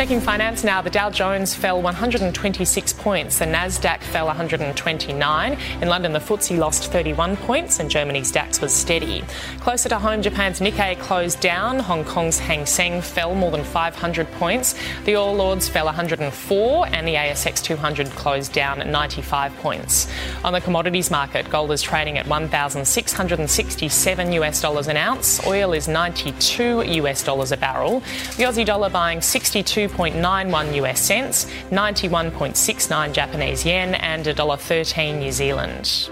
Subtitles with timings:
[0.00, 5.58] Checking finance now, the Dow Jones fell 126 points, the Nasdaq fell 129.
[5.82, 9.22] In London, the FTSE lost 31 points, and Germany's DAX was steady.
[9.58, 11.80] Closer to home, Japan's Nikkei closed down.
[11.80, 14.74] Hong Kong's Hang Seng fell more than 500 points.
[15.04, 20.08] The All Ords fell 104, and the ASX 200 closed down at 95 points.
[20.44, 25.46] On the commodities market, gold is trading at 1,667 US dollars an ounce.
[25.46, 28.00] Oil is 92 US dollars a barrel.
[28.38, 29.20] The Aussie dollar buying
[29.96, 36.10] 62.91 US cents, 91.69 Japanese yen, and $1.13 New Zealand.